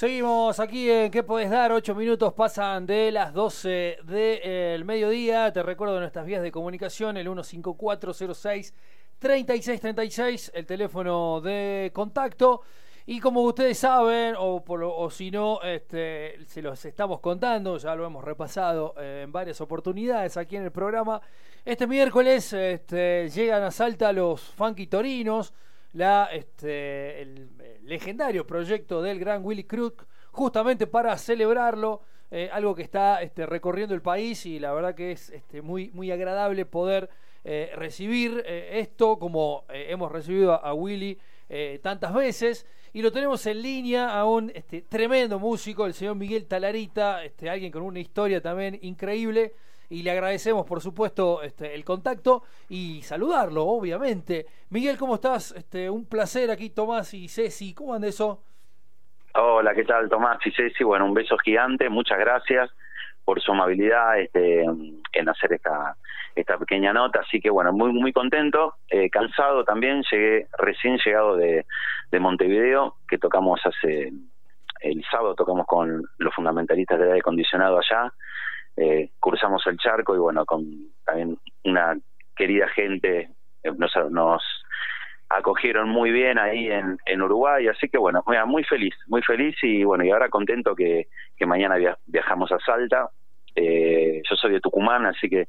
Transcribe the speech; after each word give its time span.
Seguimos 0.00 0.58
aquí 0.60 0.90
en 0.90 1.10
¿Qué 1.10 1.22
podés 1.22 1.50
dar? 1.50 1.72
Ocho 1.72 1.94
minutos 1.94 2.32
pasan 2.32 2.86
de 2.86 3.12
las 3.12 3.34
12 3.34 3.98
del 4.04 4.82
mediodía. 4.86 5.52
Te 5.52 5.62
recuerdo 5.62 6.00
nuestras 6.00 6.24
vías 6.24 6.40
de 6.42 6.50
comunicación, 6.50 7.18
el 7.18 7.28
15406 7.28 8.74
3636, 9.18 10.52
el 10.54 10.64
teléfono 10.64 11.42
de 11.42 11.90
contacto. 11.92 12.62
Y 13.04 13.20
como 13.20 13.42
ustedes 13.42 13.76
saben, 13.76 14.36
o, 14.38 14.64
o 14.66 15.10
si 15.10 15.30
no, 15.30 15.60
este, 15.60 16.46
se 16.46 16.62
los 16.62 16.82
estamos 16.82 17.20
contando, 17.20 17.76
ya 17.76 17.94
lo 17.94 18.06
hemos 18.06 18.24
repasado 18.24 18.94
eh, 18.96 19.24
en 19.24 19.32
varias 19.32 19.60
oportunidades 19.60 20.38
aquí 20.38 20.56
en 20.56 20.62
el 20.62 20.72
programa. 20.72 21.20
Este 21.62 21.86
miércoles 21.86 22.54
este, 22.54 23.28
llegan 23.28 23.62
a 23.64 23.70
Salta 23.70 24.14
los 24.14 24.40
Funky 24.40 24.86
Torinos, 24.86 25.52
la, 25.92 26.30
este, 26.32 27.20
el, 27.20 27.50
legendario 27.84 28.46
proyecto 28.46 29.02
del 29.02 29.18
gran 29.18 29.44
Willy 29.44 29.64
Crook, 29.64 30.06
justamente 30.30 30.86
para 30.86 31.16
celebrarlo. 31.18 32.02
Eh, 32.32 32.48
algo 32.52 32.76
que 32.76 32.82
está 32.82 33.22
este, 33.22 33.44
recorriendo 33.44 33.92
el 33.92 34.02
país 34.02 34.46
y 34.46 34.60
la 34.60 34.72
verdad 34.72 34.94
que 34.94 35.10
es 35.10 35.30
este, 35.30 35.62
muy, 35.62 35.90
muy 35.90 36.12
agradable 36.12 36.64
poder 36.64 37.10
eh, 37.42 37.72
recibir 37.74 38.44
esto 38.46 39.18
como 39.18 39.64
hemos 39.68 40.12
recibido 40.12 40.64
a 40.64 40.72
Willy 40.72 41.18
tantas 41.82 42.14
veces. 42.14 42.66
Y 42.92 43.02
lo 43.02 43.12
tenemos 43.12 43.46
en 43.46 43.62
línea 43.62 44.18
a 44.18 44.24
un 44.24 44.50
este, 44.52 44.82
tremendo 44.82 45.38
músico, 45.38 45.86
el 45.86 45.94
señor 45.94 46.16
Miguel 46.16 46.46
Talarita, 46.46 47.24
este, 47.24 47.48
alguien 47.48 47.70
con 47.70 47.82
una 47.82 48.00
historia 48.00 48.40
también 48.40 48.78
increíble. 48.82 49.54
Y 49.90 50.02
le 50.02 50.12
agradecemos, 50.12 50.64
por 50.66 50.80
supuesto, 50.80 51.42
este, 51.42 51.74
el 51.74 51.84
contacto 51.84 52.44
y 52.68 53.02
saludarlo, 53.02 53.64
obviamente. 53.66 54.46
Miguel, 54.70 54.96
¿cómo 54.96 55.16
estás? 55.16 55.52
Este, 55.52 55.90
un 55.90 56.06
placer 56.08 56.50
aquí, 56.50 56.70
Tomás 56.70 57.12
y 57.12 57.28
Ceci. 57.28 57.74
¿Cómo 57.74 57.94
anda 57.94 58.06
eso? 58.06 58.40
Hola, 59.34 59.74
¿qué 59.74 59.84
tal, 59.84 60.08
Tomás 60.08 60.38
y 60.46 60.52
Ceci? 60.52 60.84
Bueno, 60.84 61.06
un 61.06 61.14
beso 61.14 61.36
gigante. 61.38 61.88
Muchas 61.88 62.18
gracias 62.18 62.70
por 63.24 63.40
su 63.42 63.50
amabilidad 63.50 64.20
este, 64.20 64.62
en 64.62 65.28
hacer 65.28 65.52
esta 65.52 65.96
esta 66.34 66.58
pequeña 66.58 66.92
nota, 66.92 67.20
así 67.20 67.40
que 67.40 67.50
bueno, 67.50 67.72
muy 67.72 67.92
muy 67.92 68.12
contento, 68.12 68.74
eh, 68.88 69.10
cansado 69.10 69.64
también, 69.64 70.02
llegué 70.10 70.46
recién 70.58 70.98
llegado 71.04 71.36
de, 71.36 71.66
de 72.10 72.20
Montevideo, 72.20 72.96
que 73.08 73.18
tocamos 73.18 73.60
hace 73.64 74.12
el 74.80 75.04
sábado 75.10 75.34
tocamos 75.34 75.66
con 75.66 76.02
los 76.18 76.34
fundamentalistas 76.34 76.98
de 76.98 77.06
aire 77.06 77.18
acondicionado 77.18 77.78
allá, 77.78 78.12
eh, 78.76 79.10
cruzamos 79.18 79.66
el 79.66 79.78
charco 79.78 80.14
y 80.14 80.18
bueno, 80.18 80.44
con 80.44 80.64
también 81.04 81.38
una 81.64 81.96
querida 82.36 82.68
gente 82.68 83.30
eh, 83.62 83.72
nos, 83.76 83.92
nos 84.10 84.42
acogieron 85.28 85.88
muy 85.88 86.10
bien 86.10 86.38
ahí 86.38 86.70
en, 86.70 86.98
en 87.06 87.22
Uruguay, 87.22 87.68
así 87.68 87.88
que 87.88 87.98
bueno, 87.98 88.24
muy 88.46 88.64
feliz, 88.64 88.94
muy 89.06 89.22
feliz 89.22 89.56
y 89.62 89.84
bueno, 89.84 90.04
y 90.04 90.10
ahora 90.10 90.28
contento 90.28 90.74
que, 90.74 91.08
que 91.36 91.46
mañana 91.46 91.76
viajamos 92.06 92.50
a 92.52 92.58
Salta. 92.58 93.10
Eh, 93.54 94.22
yo 94.28 94.36
soy 94.36 94.52
de 94.52 94.60
Tucumán, 94.60 95.06
así 95.06 95.28
que 95.28 95.48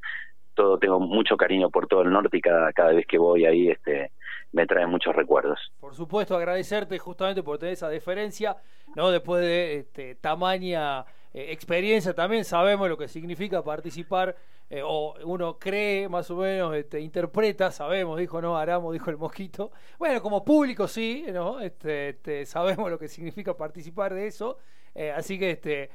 todo 0.53 0.77
tengo 0.77 0.99
mucho 0.99 1.37
cariño 1.37 1.69
por 1.69 1.87
todo 1.87 2.01
el 2.01 2.11
norte 2.11 2.37
y 2.37 2.41
cada, 2.41 2.71
cada 2.73 2.93
vez 2.93 3.05
que 3.07 3.17
voy 3.17 3.45
ahí 3.45 3.69
este 3.69 4.11
me 4.51 4.67
trae 4.67 4.85
muchos 4.85 5.15
recuerdos. 5.15 5.71
Por 5.79 5.95
supuesto, 5.95 6.35
agradecerte 6.35 6.99
justamente 6.99 7.41
por 7.41 7.57
tener 7.57 7.73
esa 7.73 7.89
deferencia, 7.89 8.57
¿no? 8.95 9.09
Después 9.09 9.41
de 9.41 9.77
este, 9.77 10.15
tamaña 10.15 11.05
eh, 11.33 11.51
experiencia 11.51 12.13
también 12.13 12.43
sabemos 12.43 12.89
lo 12.89 12.97
que 12.97 13.07
significa 13.07 13.63
participar 13.63 14.35
eh, 14.69 14.81
o 14.83 15.15
uno 15.23 15.57
cree 15.59 16.07
más 16.09 16.29
o 16.31 16.35
menos, 16.37 16.75
este, 16.75 16.99
interpreta, 16.99 17.71
sabemos, 17.71 18.19
dijo 18.19 18.41
no, 18.41 18.57
Aramo, 18.57 18.91
dijo 18.91 19.09
el 19.09 19.17
mosquito. 19.17 19.71
Bueno, 19.99 20.21
como 20.21 20.43
público 20.43 20.87
sí, 20.87 21.25
¿no? 21.31 21.59
Este, 21.59 22.09
este 22.09 22.45
sabemos 22.45 22.89
lo 22.89 22.97
que 22.99 23.07
significa 23.07 23.55
participar 23.55 24.13
de 24.13 24.27
eso, 24.27 24.57
eh, 24.95 25.11
así 25.11 25.39
que 25.39 25.51
este, 25.51 25.89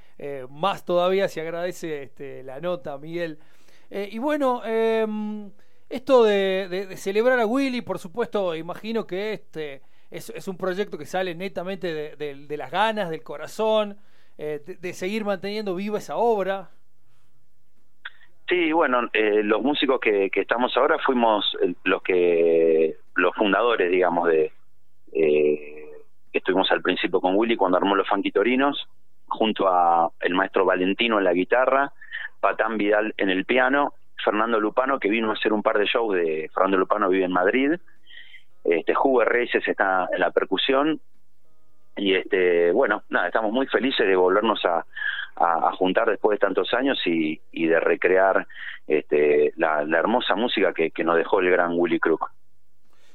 más 0.50 0.84
todavía 0.84 1.28
se 1.28 1.40
agradece 1.40 2.02
este, 2.02 2.42
la 2.42 2.60
nota, 2.60 2.98
Miguel. 2.98 3.38
Y 3.88 4.18
bueno, 4.18 4.64
em, 4.64 5.50
esto 5.88 6.24
de, 6.24 6.94
celebrar 6.96 7.38
a 7.38 7.46
Willy, 7.46 7.80
por 7.82 7.98
supuesto, 7.98 8.54
imagino 8.56 9.06
que 9.06 9.32
este 9.34 9.82
es, 10.10 10.48
un 10.48 10.56
proyecto 10.56 10.98
que 10.98 11.06
sale 11.06 11.34
netamente 11.34 12.16
de, 12.16 12.56
las 12.56 12.70
ganas, 12.70 13.10
del 13.10 13.22
corazón, 13.22 13.98
eh, 14.38 14.60
de, 14.80 14.92
seguir 14.92 15.24
manteniendo 15.24 15.74
viva 15.74 15.98
esa 15.98 16.16
obra. 16.16 16.70
Sí, 18.48 18.72
bueno, 18.72 19.08
eh, 19.12 19.42
los 19.42 19.62
músicos 19.62 19.98
que, 20.00 20.30
estamos 20.32 20.76
ahora 20.76 20.98
fuimos 21.04 21.56
los 21.84 22.02
que 22.02 22.96
los 23.16 23.34
fundadores, 23.34 23.90
digamos, 23.90 24.28
de 24.28 24.52
estuvimos 26.32 26.70
al 26.70 26.82
principio 26.82 27.20
con 27.20 27.34
Willy 27.34 27.56
cuando 27.56 27.78
armó 27.78 27.96
los 27.96 28.06
Fanquitorinos, 28.06 28.86
junto 29.26 29.68
a 29.68 30.10
el 30.20 30.34
maestro 30.34 30.66
Valentino 30.66 31.18
en 31.18 31.24
la 31.24 31.32
guitarra 31.32 31.92
Patán 32.40 32.76
Vidal 32.76 33.14
en 33.16 33.30
el 33.30 33.44
piano, 33.44 33.94
Fernando 34.22 34.60
Lupano 34.60 35.00
que 35.00 35.08
vino 35.08 35.30
a 35.30 35.34
hacer 35.34 35.52
un 35.52 35.62
par 35.62 35.78
de 35.78 35.86
shows 35.86 36.14
de 36.14 36.50
Fernando 36.54 36.76
Lupano 36.76 37.08
vive 37.08 37.24
en 37.24 37.32
Madrid, 37.32 37.72
este 38.64 38.92
Hugo 38.92 39.24
Reyes 39.24 39.66
está 39.66 40.08
en 40.12 40.20
la 40.20 40.30
percusión 40.30 41.00
y 41.96 42.14
este 42.14 42.72
bueno 42.72 43.02
nada 43.08 43.26
estamos 43.26 43.52
muy 43.52 43.66
felices 43.66 44.06
de 44.06 44.16
volvernos 44.16 44.64
a, 44.64 44.84
a, 45.36 45.72
juntar 45.72 46.08
después 46.08 46.38
de 46.38 46.46
tantos 46.46 46.72
años 46.74 46.98
y, 47.06 47.40
y 47.52 47.66
de 47.66 47.80
recrear 47.80 48.46
este, 48.86 49.52
la, 49.56 49.82
hermosa 49.82 50.34
música 50.34 50.72
que, 50.72 50.90
que 50.90 51.04
nos 51.04 51.16
dejó 51.16 51.40
el 51.40 51.50
gran 51.50 51.72
Willy 51.74 51.98
Crook. 51.98 52.30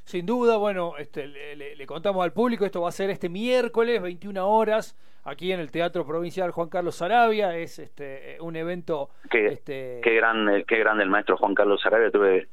Sin 0.04 0.26
duda, 0.26 0.56
bueno, 0.56 0.94
este, 0.98 1.26
le, 1.26 1.86
contamos 1.86 2.24
al 2.24 2.32
público, 2.32 2.64
esto 2.64 2.82
va 2.82 2.88
a 2.88 2.92
ser 2.92 3.10
este 3.10 3.28
miércoles, 3.28 4.02
21 4.02 4.48
horas, 4.48 4.96
aquí 5.24 5.52
en 5.52 5.60
el 5.60 5.70
Teatro 5.70 6.04
Provincial 6.04 6.50
Juan 6.50 6.68
Carlos 6.68 6.96
Sarabia, 6.96 7.56
es 7.56 7.78
este 7.78 8.36
un 8.40 8.56
evento... 8.56 9.10
Qué, 9.30 9.46
este... 9.46 10.00
qué, 10.02 10.14
grande, 10.16 10.64
qué 10.66 10.78
grande 10.78 11.04
el 11.04 11.10
maestro 11.10 11.36
Juan 11.36 11.54
Carlos 11.54 11.80
Sarabia, 11.80 12.10
tuve 12.10 12.48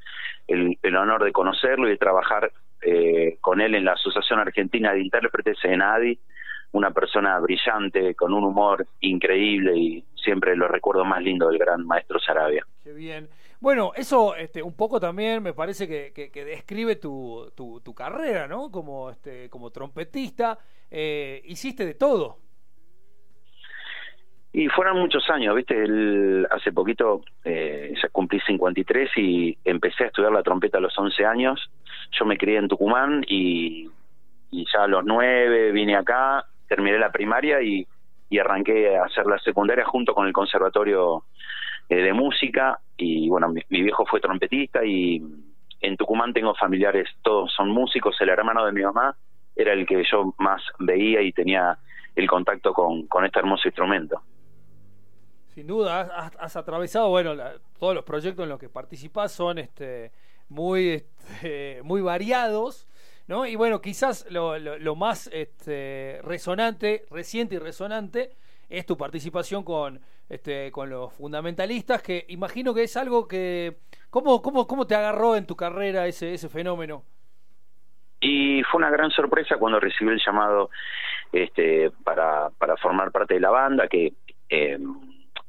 el, 0.48 0.96
honor 0.96 1.24
de 1.24 1.32
conocerlo 1.32 1.88
y 1.88 1.92
de 1.92 1.98
trabajar 1.98 2.52
con 3.38 3.62
él 3.62 3.76
en 3.76 3.86
la 3.86 3.94
Asociación 3.94 4.40
Argentina 4.40 4.94
de 4.94 5.02
Intérpretes, 5.02 5.58
en 5.64 5.82
ADI, 5.82 6.20
una 6.72 6.92
persona 6.92 7.40
brillante, 7.40 8.16
con 8.16 8.34
un 8.34 8.44
humor 8.44 8.88
increíble 9.00 9.78
y 9.78 10.06
siempre 10.16 10.56
lo 10.56 10.68
recuerdo 10.68 11.06
más 11.06 11.22
lindo 11.22 11.50
del 11.50 11.58
gran 11.58 11.86
maestro 11.86 12.20
Sarabia. 12.20 12.66
Qué 12.84 12.94
bien. 12.94 13.30
Bueno, 13.60 13.92
eso 13.96 14.36
este, 14.36 14.64
un 14.64 14.74
poco 14.74 15.00
también 15.00 15.44
me 15.44 15.54
parece 15.54 15.88
que, 15.88 16.14
que, 16.14 16.46
describe 16.46 16.96
tu, 16.96 17.52
tu, 17.56 17.94
carrera, 17.94 18.48
¿no? 18.48 18.72
Como, 18.72 19.10
este, 19.10 19.50
como 19.50 19.72
trompetista, 19.72 20.58
eh, 20.90 21.42
hiciste 21.46 21.86
de 21.86 21.96
todo. 21.96 22.38
Y 24.52 24.68
fueron 24.70 24.98
muchos 24.98 25.30
años, 25.30 25.56
¿viste? 25.56 25.76
El, 25.76 26.48
hace 26.50 26.72
poquito 26.72 27.22
eh, 27.44 27.94
cumplí 28.12 28.40
53 28.40 29.12
y 29.18 29.58
empecé 29.64 30.06
a 30.06 30.08
estudiar 30.08 30.32
la 30.32 30.42
trompeta 30.42 30.80
a 30.80 30.82
los 30.82 30.98
11 30.98 31.26
años. 31.26 31.70
Yo 32.12 32.26
me 32.26 32.38
crié 32.38 32.58
en 32.58 32.68
Tucumán 32.68 33.24
y, 33.28 33.90
y 34.50 34.66
ya 34.74 34.84
a 34.84 34.88
los 34.88 35.06
9 35.06 35.72
vine 35.72 35.96
acá, 35.96 36.46
terminé 36.68 36.98
la 36.98 37.12
primaria 37.12 37.62
y, 37.62 37.86
y 38.30 38.40
arranqué 38.40 38.98
a 38.98 39.06
hacer 39.06 39.26
la 39.26 39.38
secundaria 39.40 39.86
junto 39.86 40.14
con 40.14 40.28
el 40.28 40.34
conservatorio 40.34 41.24
eh, 41.90 42.02
de 42.02 42.14
música 42.14 42.80
y 42.98 43.30
bueno, 43.30 43.50
mi, 43.50 43.64
viejo 43.70 44.06
fue 44.06 44.20
trompetista 44.20 44.86
y 44.86 45.22
en 45.82 45.98
Tucumán 45.98 46.34
tengo 46.34 46.54
familiares, 46.56 47.08
todos 47.24 47.52
son 47.54 47.70
músicos, 47.70 48.16
el 48.22 48.30
hermano 48.30 48.66
de 48.66 48.72
mi 48.72 48.84
mamá 48.84 49.16
era 49.56 49.74
el 49.74 49.86
que 49.86 50.04
yo 50.10 50.34
más 50.38 50.62
veía 50.80 51.22
y 51.22 51.34
tenía 51.34 51.78
el 52.16 52.28
contacto 52.28 52.74
con, 52.74 53.08
con 53.08 53.26
este 53.26 53.40
hermoso 53.40 53.68
instrumento. 53.68 54.22
Sin 55.54 55.68
duda, 55.68 56.30
has, 56.40 56.56
atravesado, 56.56 57.10
bueno, 57.10 57.36
todos 57.80 57.96
los 57.96 58.04
proyectos 58.04 58.44
en 58.44 58.50
los 58.50 58.60
que 58.60 58.70
participas 58.70 59.32
son 59.32 59.58
este, 59.58 60.12
muy, 60.48 60.90
este, 60.90 61.82
muy 61.84 62.02
variados, 62.02 62.88
¿no? 63.28 63.46
Y 63.46 63.56
bueno, 63.56 63.82
quizás 63.82 64.26
lo, 64.30 64.96
más 64.96 65.28
este, 65.34 66.20
resonante, 66.24 67.06
reciente 67.10 67.56
y 67.56 67.60
resonante, 67.60 68.32
es 68.70 68.86
tu 68.86 68.96
participación 68.96 69.64
con, 69.64 70.00
este, 70.30 70.72
con 70.72 70.90
los 70.90 71.12
fundamentalistas, 71.14 72.04
que 72.04 72.26
imagino 72.30 72.74
que 72.74 72.84
es 72.84 72.96
algo 72.96 73.28
que... 73.28 73.78
¿Cómo, 74.12 74.42
cómo, 74.42 74.68
cómo 74.68 74.88
te 74.88 74.96
agarró 74.96 75.36
en 75.36 75.46
tu 75.46 75.56
carrera 75.56 76.08
ese, 76.08 76.34
ese 76.34 76.50
fenómeno? 76.50 77.04
Y 78.22 78.62
fue 78.64 78.80
una 78.80 78.90
gran 78.90 79.12
sorpresa 79.12 79.58
cuando 79.58 79.80
recibí 79.80 80.12
el 80.12 80.22
llamado 80.24 80.70
este, 81.32 81.92
para, 82.04 82.50
para 82.58 82.76
formar 82.78 83.12
parte 83.12 83.36
de 83.36 83.40
la 83.40 83.50
banda, 83.50 83.88
que 83.88 84.14
eh, 84.50 84.78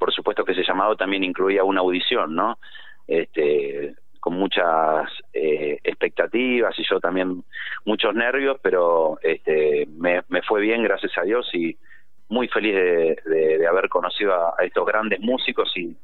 por 0.01 0.13
supuesto 0.15 0.47
que 0.47 0.53
ese 0.53 0.65
llamado 0.67 0.97
también 0.97 1.23
incluía 1.23 1.63
una 1.63 1.81
audición, 1.81 2.35
¿no? 2.35 2.59
Este, 3.07 3.95
con 4.19 4.33
muchas 4.33 5.11
eh, 5.35 5.79
expectativas 5.85 6.77
y 6.79 6.85
yo 6.89 6.99
también 7.01 7.45
muchos 7.85 8.15
nervios, 8.15 8.59
pero 8.63 9.19
este, 9.23 9.87
me, 9.87 10.23
me 10.29 10.41
fue 10.41 10.63
bien, 10.63 10.83
gracias 10.83 11.13
a 11.19 11.23
Dios, 11.23 11.47
y 11.53 11.77
muy 12.31 12.49
feliz 12.49 12.75
de, 12.75 13.67
haber 13.69 13.91
conocido 13.91 14.33
a, 14.35 14.65
estos 14.65 14.87
grandes 14.87 15.21
músicos 15.21 15.71
y, 15.77 15.95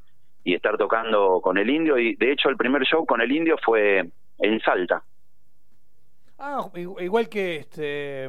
y, 0.44 0.54
estar 0.54 0.76
tocando 0.76 1.40
con 1.40 1.56
el 1.56 1.70
indio. 1.70 1.96
Y 1.99 2.16
de 2.16 2.32
hecho 2.32 2.50
el 2.50 2.56
primer 2.58 2.82
show 2.82 3.06
con 3.06 3.22
el 3.22 3.32
indio 3.32 3.56
fue 3.64 4.04
en 4.38 4.60
Salta. 4.60 5.02
Ah, 6.38 6.69
igual 6.75 7.31
que 7.31 7.56
este... 7.56 8.28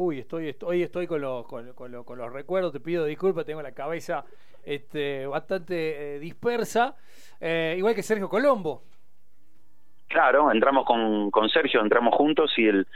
Uy, 0.00 0.20
estoy, 0.20 0.50
estoy, 0.50 0.84
estoy 0.84 1.08
con, 1.08 1.20
los, 1.20 1.44
con, 1.44 1.72
con, 1.72 2.18
los 2.18 2.32
recuerdos, 2.32 2.72
te 2.72 2.78
pido 2.78 3.04
disculpas, 3.04 3.44
tengo 3.44 3.60
la 3.60 3.72
cabeza 3.72 4.24
este, 4.64 5.26
bastante 5.26 6.14
eh, 6.14 6.18
dispersa, 6.20 6.94
eh, 7.40 7.74
igual 7.76 7.96
que 7.96 8.04
Sergio 8.04 8.28
Colombo. 8.28 8.84
Claro, 10.06 10.52
entramos 10.52 10.86
con, 10.86 11.32
con 11.32 11.48
Sergio, 11.48 11.80
entramos 11.80 12.14
juntos 12.14 12.56
y 12.58 12.68
él, 12.68 12.86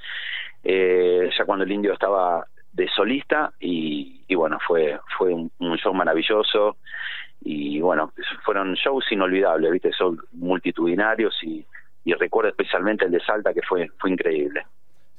eh, 0.62 1.28
ya 1.36 1.44
cuando 1.44 1.64
el 1.64 1.72
indio 1.72 1.92
estaba 1.92 2.46
de 2.72 2.88
solista 2.90 3.52
y, 3.58 4.32
bueno, 4.36 4.60
fue, 4.64 5.00
fue 5.18 5.34
un, 5.34 5.50
show 5.78 5.92
maravilloso 5.92 6.76
y 7.40 7.80
bueno, 7.80 8.12
fueron 8.44 8.74
shows 8.74 9.10
inolvidables, 9.10 9.72
viste, 9.72 9.90
son 9.92 10.20
multitudinarios 10.34 11.36
y, 11.42 11.66
y 12.04 12.14
recuerdo 12.14 12.50
especialmente 12.50 13.06
el 13.06 13.10
de 13.10 13.18
Salta 13.24 13.52
que 13.52 13.62
fue, 13.62 13.88
fue 13.98 14.10
increíble. 14.10 14.62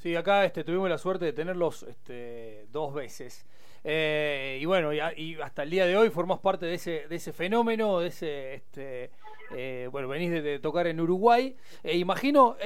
Sí, 0.03 0.17
acá 0.17 0.43
este, 0.43 0.65
tuvimos 0.65 0.89
la 0.89 0.97
suerte 0.97 1.23
de 1.23 1.31
tenerlos 1.31 1.83
este, 1.83 2.67
dos 2.73 2.93
veces. 2.93 3.45
Eh, 3.85 4.59
y 4.61 4.65
bueno, 4.65 4.91
y, 4.91 5.35
hasta 5.41 5.63
el 5.63 5.69
día 5.69 5.85
de 5.85 5.95
hoy 5.95 6.09
formás 6.09 6.39
parte 6.39 6.65
de 6.65 6.73
ese, 6.73 7.07
de 7.07 7.15
ese 7.15 7.31
fenómeno, 7.31 8.01
de 8.01 8.07
ese, 8.09 8.55
este, 8.55 9.11
eh, 9.55 9.87
bueno, 9.89 10.09
venís 10.09 10.29
de, 10.29 10.59
tocar 10.59 10.87
en 10.87 10.99
Uruguay. 10.99 11.55
Eh, 11.85 11.95
imagino, 11.95 12.57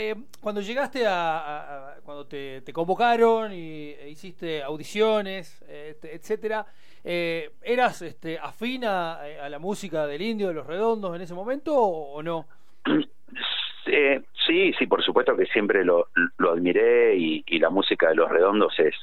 cuando 0.41 0.61
llegaste 0.61 1.05
a, 1.07 1.97
cuando 2.03 2.25
te, 2.25 2.63
convocaron 2.73 3.53
y 3.53 3.91
e 3.91 4.09
hiciste 4.09 4.63
audiciones, 4.63 5.61
este, 5.67 6.15
etcétera, 6.15 6.65
¿eras 7.03 8.01
este, 8.01 8.39
afín 8.39 8.83
a, 8.83 9.21
la 9.47 9.59
música 9.59 10.07
del 10.07 10.23
indio, 10.23 10.47
de 10.47 10.55
los 10.55 10.65
redondos 10.65 11.15
en 11.15 11.21
ese 11.21 11.35
momento 11.35 11.79
o 11.79 12.23
no? 12.23 12.47
Eh, 13.99 14.21
sí, 14.45 14.73
sí, 14.77 14.85
por 14.85 15.03
supuesto 15.03 15.35
que 15.35 15.47
siempre 15.47 15.83
lo, 15.83 16.09
lo 16.37 16.51
admiré 16.51 17.15
y, 17.15 17.43
la 17.57 17.71
música 17.71 18.09
de 18.09 18.13
Los 18.13 18.29
Redondos 18.29 18.79
es 18.79 18.93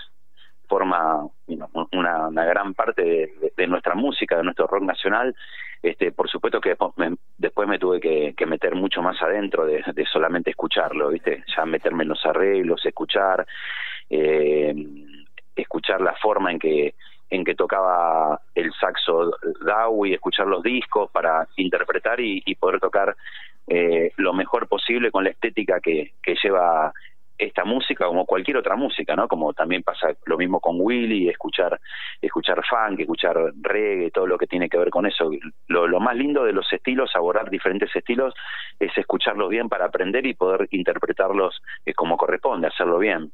forma 0.69 1.27
una, 1.49 2.29
una, 2.29 2.45
gran 2.45 2.75
parte 2.75 3.35
de, 3.57 3.67
nuestra 3.67 3.97
música, 3.97 4.37
de 4.37 4.45
nuestro 4.45 4.69
rock 4.69 4.85
nacional. 4.85 5.35
Este, 5.83 6.13
por 6.13 6.31
supuesto 6.31 6.61
que 6.61 6.77
después 7.39 7.69
me, 7.69 7.79
tuve 7.81 7.99
que, 7.99 8.47
meter 8.47 8.77
mucho 8.77 9.03
más 9.03 9.21
adentro 9.21 9.67
de, 9.67 9.83
solamente 10.13 10.51
escucharlo, 10.51 11.09
¿viste? 11.09 11.43
Ya 11.57 11.65
meterme 11.65 12.05
en 12.05 12.11
los 12.11 12.25
arreglos, 12.25 12.87
escuchar, 12.87 13.45
eh, 14.09 14.77
escuchar 15.57 16.03
la 16.03 16.15
forma 16.23 16.53
en 16.53 16.61
que 16.61 16.95
en 17.35 17.45
que 17.45 17.55
tocaba 17.55 18.41
el 18.55 18.73
saxo 18.75 19.33
Dowie, 19.61 20.15
escuchar 20.15 20.47
los 20.47 20.63
discos 20.63 21.11
para 21.11 21.49
interpretar 21.57 22.21
y 22.21 22.55
poder 22.55 22.81
tocar 22.81 23.17
eh, 23.67 24.13
lo 24.17 24.35
mejor 24.35 24.69
posible 24.69 25.11
con 25.11 25.25
la 25.25 25.31
estética 25.31 25.81
que, 25.81 26.13
lleva 26.43 26.93
esta 27.37 27.65
música 27.65 28.07
como 28.07 28.27
cualquier 28.27 28.59
otra 28.59 28.77
música, 28.77 29.17
¿no? 29.17 29.27
Como 29.27 29.53
también 29.55 29.83
pasa 29.83 30.15
lo 30.27 30.37
mismo 30.37 30.61
con 30.61 30.77
Willy, 30.79 31.29
escuchar 31.29 31.81
escuchar 32.21 32.63
funk, 32.65 33.01
escuchar 33.01 33.37
reggae, 33.61 34.11
todo 34.13 34.27
lo 34.27 34.39
que 34.39 34.47
tiene 34.47 34.69
que 34.69 34.79
ver 34.79 34.91
con 34.91 35.07
eso. 35.07 35.31
Lo, 35.67 35.89
lo 35.89 35.99
más 35.99 36.15
lindo 36.15 36.45
de 36.45 36.53
los 36.53 36.73
estilos, 36.73 37.11
abordar 37.15 37.51
diferentes 37.51 37.95
estilos, 37.95 38.35
es 38.79 38.97
escucharlos 38.97 39.49
bien 39.49 39.69
para 39.69 39.87
aprender 39.87 40.25
y 40.27 40.35
poder 40.35 40.69
interpretarlos 40.71 41.61
eh, 41.85 41.95
como 41.95 42.17
corresponde, 42.17 42.69
hacerlo 42.69 42.99
bien. 42.99 43.33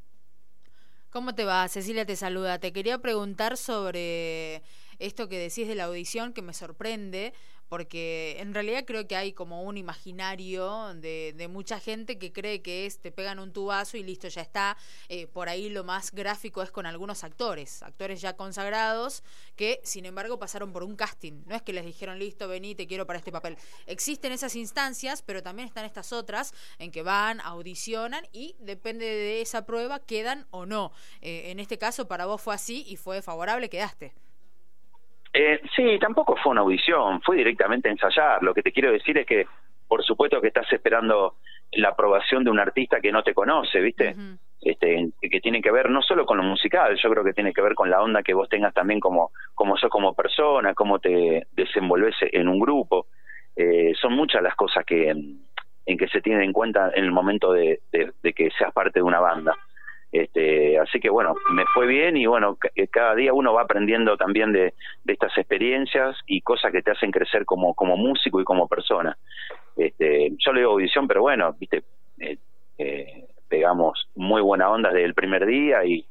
¿Cómo 1.10 1.34
te 1.34 1.44
va? 1.44 1.66
Cecilia 1.66 2.06
te 2.06 2.14
saluda. 2.14 2.60
Te 2.60 2.72
quería 2.72 2.98
preguntar 2.98 3.56
sobre 3.56 4.62
esto 5.00 5.28
que 5.28 5.38
decís 5.38 5.66
de 5.66 5.74
la 5.74 5.84
audición 5.84 6.32
que 6.32 6.40
me 6.40 6.54
sorprende, 6.54 7.34
porque 7.70 8.36
en 8.40 8.52
realidad 8.52 8.84
creo 8.84 9.06
que 9.06 9.14
hay 9.14 9.32
como 9.32 9.62
un 9.62 9.76
imaginario 9.76 10.92
de, 10.94 11.32
de 11.36 11.46
mucha 11.46 11.78
gente 11.78 12.18
que 12.18 12.32
cree 12.32 12.62
que 12.62 12.84
es 12.84 12.98
te 12.98 13.12
pegan 13.12 13.38
un 13.38 13.52
tubazo 13.52 13.96
y 13.96 14.02
listo, 14.02 14.26
ya 14.26 14.42
está. 14.42 14.76
Eh, 15.08 15.28
por 15.28 15.48
ahí 15.48 15.70
lo 15.70 15.84
más 15.84 16.10
gráfico 16.10 16.62
es 16.62 16.72
con 16.72 16.84
algunos 16.84 17.22
actores, 17.22 17.84
actores 17.84 18.20
ya 18.20 18.34
consagrados 18.36 19.22
que 19.54 19.80
sin 19.84 20.04
embargo 20.04 20.40
pasaron 20.40 20.72
por 20.72 20.82
un 20.82 20.96
casting. 20.96 21.44
No 21.46 21.54
es 21.54 21.62
que 21.62 21.72
les 21.72 21.84
dijeron 21.84 22.18
listo, 22.18 22.48
vení, 22.48 22.74
te 22.74 22.88
quiero 22.88 23.06
para 23.06 23.20
este 23.20 23.30
papel. 23.30 23.56
Existen 23.86 24.32
esas 24.32 24.56
instancias, 24.56 25.22
pero 25.22 25.40
también 25.40 25.68
están 25.68 25.84
estas 25.84 26.12
otras 26.12 26.52
en 26.80 26.90
que 26.90 27.04
van, 27.04 27.40
audicionan 27.40 28.26
y 28.32 28.56
depende 28.58 29.06
de 29.06 29.42
esa 29.42 29.64
prueba 29.64 30.00
quedan 30.00 30.48
o 30.50 30.66
no. 30.66 30.90
Eh, 31.20 31.52
en 31.52 31.60
este 31.60 31.78
caso 31.78 32.08
para 32.08 32.26
vos 32.26 32.42
fue 32.42 32.52
así 32.52 32.84
y 32.88 32.96
fue 32.96 33.22
favorable, 33.22 33.70
quedaste. 33.70 34.12
Eh, 35.32 35.60
sí, 35.76 35.98
tampoco 36.00 36.36
fue 36.36 36.52
una 36.52 36.62
audición, 36.62 37.20
fue 37.22 37.36
directamente 37.36 37.88
a 37.88 37.92
ensayar. 37.92 38.42
Lo 38.42 38.54
que 38.54 38.62
te 38.62 38.72
quiero 38.72 38.90
decir 38.90 39.16
es 39.18 39.26
que, 39.26 39.46
por 39.86 40.04
supuesto 40.04 40.40
que 40.40 40.48
estás 40.48 40.70
esperando 40.72 41.36
la 41.72 41.90
aprobación 41.90 42.42
de 42.44 42.50
un 42.50 42.58
artista 42.58 43.00
que 43.00 43.12
no 43.12 43.22
te 43.22 43.34
conoce, 43.34 43.80
¿viste? 43.80 44.14
este, 44.60 45.10
que 45.20 45.40
tiene 45.40 45.62
que 45.62 45.70
ver 45.70 45.88
no 45.88 46.02
solo 46.02 46.26
con 46.26 46.36
lo 46.36 46.42
musical, 46.42 46.96
yo 47.00 47.10
creo 47.10 47.24
que 47.24 47.32
tiene 47.32 47.52
que 47.52 47.62
ver 47.62 47.74
con 47.74 47.88
la 47.88 48.02
onda 48.02 48.22
que 48.22 48.34
vos 48.34 48.48
tengas 48.48 48.74
también 48.74 49.00
como, 49.00 49.30
como 49.54 49.76
sos 49.76 49.90
como 49.90 50.14
persona, 50.14 50.74
cómo 50.74 50.98
te 50.98 51.46
desenvolves 51.52 52.16
en 52.20 52.48
un 52.48 52.58
grupo. 52.58 53.06
Eh, 53.54 53.92
son 54.00 54.14
muchas 54.14 54.42
las 54.42 54.54
cosas 54.56 54.84
que 54.84 55.10
en, 55.10 55.46
que 55.86 56.08
se 56.08 56.20
tienen 56.20 56.44
en 56.44 56.52
cuenta 56.52 56.90
en 56.94 57.04
el 57.04 57.10
momento 57.10 57.52
de 57.52 57.80
que 57.90 58.50
seas 58.56 58.72
parte 58.72 59.00
de 59.00 59.02
una 59.02 59.18
banda. 59.18 59.56
Este, 60.12 60.76
así 60.78 60.98
que 60.98 61.08
bueno, 61.08 61.36
me 61.52 61.64
fue 61.72 61.86
bien 61.86 62.16
y 62.16 62.26
bueno, 62.26 62.58
eh, 62.74 62.88
cada 62.88 63.14
día 63.14 63.32
uno 63.32 63.52
va 63.52 63.62
aprendiendo 63.62 64.16
también 64.16 64.52
de, 64.52 64.74
estas 65.06 65.36
experiencias 65.38 66.16
y 66.26 66.40
cosas 66.40 66.72
que 66.72 66.82
te 66.82 66.90
hacen 66.90 67.12
crecer 67.12 67.44
como, 67.44 67.74
como 67.74 67.96
músico 67.96 68.40
y 68.40 68.44
como 68.44 68.66
persona. 68.66 69.16
Este, 69.76 70.32
yo 70.38 70.52
le 70.52 70.60
digo 70.60 70.72
audición, 70.72 71.06
pero 71.06 71.22
bueno, 71.22 71.54
viste, 71.58 71.84
eh, 72.18 72.38
eh, 72.78 73.26
pegamos 73.48 74.08
muy 74.16 74.42
buena 74.42 74.68
onda 74.70 74.90
desde 74.90 75.04
el 75.04 75.14
primer 75.14 75.46
día 75.46 75.84
y, 75.84 76.04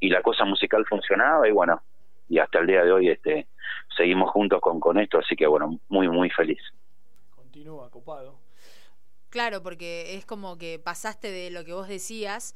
y 0.00 0.08
la 0.08 0.22
cosa 0.22 0.44
musical 0.44 0.86
funcionaba 0.86 1.46
y 1.46 1.52
bueno, 1.52 1.82
y 2.28 2.38
hasta 2.38 2.58
el 2.58 2.66
día 2.66 2.82
de 2.84 2.92
hoy 2.92 3.08
este, 3.10 3.46
seguimos 3.94 4.30
juntos 4.30 4.60
con, 4.60 4.80
con 4.80 4.98
esto, 4.98 5.18
así 5.18 5.36
que 5.36 5.46
bueno, 5.46 5.78
muy, 5.90 6.08
muy 6.08 6.30
feliz. 6.30 6.60
Continúa, 7.34 7.90
copado. 7.90 8.38
Claro, 9.28 9.62
porque 9.62 10.14
es 10.14 10.26
como 10.26 10.56
que 10.58 10.78
pasaste 10.78 11.30
de 11.30 11.50
lo 11.50 11.64
que 11.64 11.72
vos 11.72 11.88
decías 11.88 12.54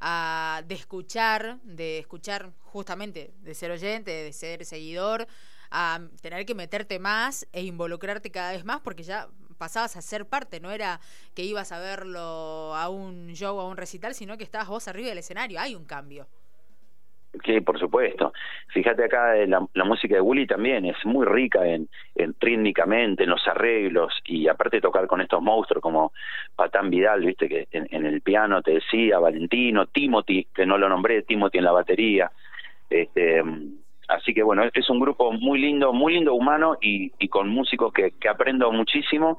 a, 0.00 0.62
de 0.66 0.74
escuchar, 0.74 1.60
de 1.62 1.98
escuchar 1.98 2.52
justamente, 2.62 3.32
de 3.40 3.54
ser 3.54 3.70
oyente, 3.70 4.10
de 4.10 4.32
ser 4.32 4.64
seguidor, 4.64 5.26
a 5.70 6.00
tener 6.20 6.46
que 6.46 6.54
meterte 6.54 6.98
más 6.98 7.46
e 7.52 7.62
involucrarte 7.62 8.30
cada 8.30 8.52
vez 8.52 8.64
más 8.64 8.80
porque 8.80 9.02
ya 9.02 9.28
pasabas 9.58 9.96
a 9.96 10.02
ser 10.02 10.26
parte, 10.26 10.60
no 10.60 10.70
era 10.70 11.00
que 11.34 11.42
ibas 11.42 11.72
a 11.72 11.78
verlo 11.78 12.74
a 12.74 12.88
un 12.88 13.34
show, 13.34 13.58
a 13.60 13.66
un 13.66 13.76
recital, 13.76 14.14
sino 14.14 14.38
que 14.38 14.44
estabas 14.44 14.68
vos 14.68 14.88
arriba 14.88 15.08
del 15.08 15.18
escenario, 15.18 15.60
hay 15.60 15.74
un 15.74 15.84
cambio. 15.84 16.28
Sí, 17.44 17.60
por 17.60 17.78
supuesto. 17.78 18.32
Fíjate 18.68 19.04
acá, 19.04 19.36
eh, 19.36 19.46
la, 19.46 19.66
la, 19.74 19.84
música 19.84 20.14
de 20.14 20.20
Willy 20.20 20.46
también 20.46 20.86
es 20.86 20.96
muy 21.04 21.26
rica 21.26 21.66
en, 21.66 21.88
en 22.14 22.34
rítmicamente, 22.40 23.24
en 23.24 23.30
los 23.30 23.46
arreglos, 23.46 24.14
y 24.24 24.48
aparte 24.48 24.80
tocar 24.80 25.06
con 25.06 25.20
estos 25.20 25.42
monstruos 25.42 25.82
como 25.82 26.12
Patán 26.56 26.88
Vidal, 26.88 27.24
viste 27.24 27.48
que 27.48 27.68
en, 27.70 28.06
el 28.06 28.22
piano 28.22 28.62
te 28.62 28.72
decía, 28.72 29.18
Valentino, 29.18 29.86
Timothy, 29.86 30.48
que 30.54 30.64
no 30.64 30.78
lo 30.78 30.88
nombré, 30.88 31.22
Timothy 31.22 31.58
en 31.58 31.64
la 31.64 31.72
batería. 31.72 32.30
Este, 32.88 33.42
así 34.08 34.32
que 34.32 34.42
bueno, 34.42 34.64
es 34.72 34.90
un 34.90 34.98
grupo 34.98 35.30
muy 35.30 35.60
lindo, 35.60 35.92
muy 35.92 36.14
lindo 36.14 36.34
humano 36.34 36.78
y, 36.80 37.12
y 37.18 37.28
con 37.28 37.50
músicos 37.50 37.92
que, 37.92 38.12
que 38.18 38.28
aprendo 38.28 38.72
muchísimo 38.72 39.36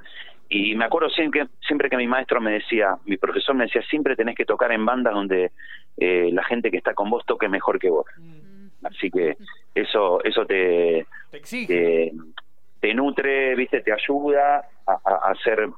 y 0.50 0.76
me 0.76 0.86
acuerdo 0.86 1.10
siempre, 1.10 1.48
siempre 1.62 1.90
que 1.90 1.98
mi 1.98 2.08
maestro 2.08 2.42
me 2.42 2.54
decía, 2.54 2.98
mi 3.06 3.18
profesor 3.18 3.56
me 3.56 3.66
decía, 3.66 3.84
siempre 3.84 4.16
tenés 4.16 4.36
que 4.36 4.46
tocar 4.46 4.72
en 4.72 4.84
bandas 4.84 5.14
donde 5.14 5.52
eh, 5.96 6.30
la 6.34 6.44
gente 6.44 6.72
que 6.72 6.78
está 6.78 6.96
con 6.96 7.10
vos 7.10 7.24
toque 7.26 7.48
mejor 7.48 7.78
que 7.78 7.92
vos. 7.92 8.08
Mm. 8.18 8.86
Así 8.86 9.12
que 9.12 9.38
eso 9.76 10.24
eso 10.24 10.46
te, 10.46 11.06
te, 11.68 12.12
te, 12.80 12.94
nutre, 12.96 13.56
viste, 13.56 13.82
te 13.82 13.94
ayuda 13.94 14.66
a, 14.88 15.32
hacer 15.32 15.70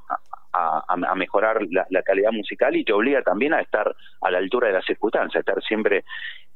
a, 0.54 0.84
a, 0.88 1.16
mejorar 1.16 1.60
la, 1.70 2.04
calidad 2.04 2.32
musical 2.32 2.76
y 2.76 2.86
te 2.86 2.94
obliga 2.94 3.24
también 3.24 3.54
a 3.54 3.60
estar 3.60 3.94
a 4.22 4.32
la 4.32 4.38
altura 4.38 4.68
de 4.68 4.74
las 4.74 4.86
circunstancias, 4.86 5.36
a 5.36 5.40
estar 5.40 5.64
siempre 5.64 6.06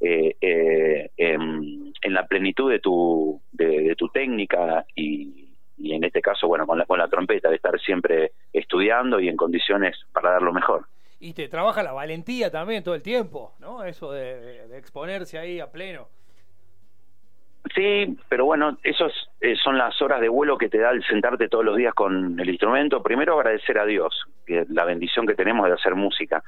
eh, 0.00 0.36
eh, 0.40 1.10
en, 1.16 1.92
en, 2.00 2.14
la 2.14 2.26
plenitud 2.26 2.70
de 2.70 2.78
tu 2.78 3.42
de, 3.52 3.82
de 3.82 3.96
tu 3.96 4.08
técnica 4.08 4.86
y 4.94 5.45
y 5.78 5.94
en 5.94 6.04
este 6.04 6.20
caso, 6.20 6.48
bueno, 6.48 6.66
con 6.66 6.78
la, 6.78 6.86
con 6.86 6.98
la 6.98 7.08
trompeta, 7.08 7.48
de 7.48 7.56
estar 7.56 7.78
siempre 7.80 8.32
estudiando 8.52 9.20
y 9.20 9.28
en 9.28 9.36
condiciones 9.36 9.96
para 10.12 10.30
dar 10.30 10.42
lo 10.42 10.52
mejor. 10.52 10.86
Y 11.18 11.32
te 11.32 11.48
trabaja 11.48 11.82
la 11.82 11.92
valentía 11.92 12.50
también 12.50 12.82
todo 12.82 12.94
el 12.94 13.02
tiempo, 13.02 13.54
¿no? 13.58 13.84
Eso 13.84 14.12
de, 14.12 14.76
exponerse 14.76 15.38
ahí 15.38 15.60
a 15.60 15.70
pleno. 15.70 16.08
Sí, 17.74 18.16
pero 18.28 18.44
bueno, 18.44 18.78
esos 18.82 19.12
eh, 19.40 19.56
son 19.56 19.76
las 19.76 20.00
horas 20.00 20.20
de 20.20 20.28
vuelo 20.28 20.56
que 20.56 20.68
te 20.68 20.78
da 20.78 20.90
el 20.90 21.02
sentarte 21.04 21.48
todos 21.48 21.64
los 21.64 21.76
días 21.76 21.94
con 21.94 22.38
el 22.38 22.48
instrumento. 22.48 23.02
Primero 23.02 23.38
agradecer 23.38 23.78
a 23.78 23.86
Dios, 23.86 24.24
que 24.46 24.66
la 24.68 24.84
bendición 24.84 25.26
que 25.26 25.34
tenemos 25.34 25.66
de 25.66 25.74
hacer 25.74 25.94
música. 25.94 26.44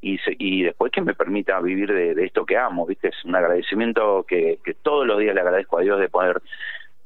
Y, 0.00 0.18
y 0.38 0.62
después 0.62 0.90
que 0.90 1.02
me 1.02 1.14
permita 1.14 1.60
vivir 1.60 1.92
de, 1.92 2.14
de, 2.14 2.24
esto 2.24 2.46
que 2.46 2.56
amo, 2.56 2.86
¿viste? 2.86 3.08
Es 3.08 3.24
un 3.24 3.36
agradecimiento 3.36 4.24
que, 4.26 4.58
que 4.64 4.74
todos 4.74 5.06
los 5.06 5.18
días 5.18 5.34
le 5.34 5.42
agradezco 5.42 5.78
a 5.78 5.82
Dios 5.82 6.00
de 6.00 6.08
poder 6.08 6.42